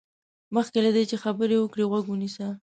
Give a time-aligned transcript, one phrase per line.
[0.55, 2.47] مخکې له دې چې خبرې وکړې، غوږ ونيسه.